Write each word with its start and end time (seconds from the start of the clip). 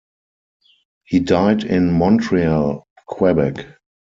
He 1.03 1.19
died 1.19 1.63
in 1.63 1.91
Montreal, 1.93 2.87
Quebec. 3.05 3.67